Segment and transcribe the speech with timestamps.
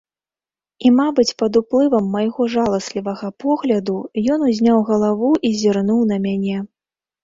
[0.87, 3.97] І, мабыць, пад уплывам майго жаласлівага погляду
[4.33, 6.57] ён узняў галаву і зірнуў на мяне.